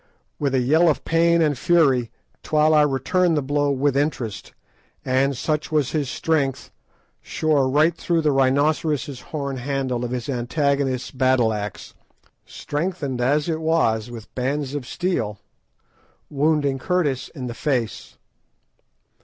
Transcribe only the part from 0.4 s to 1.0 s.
a yell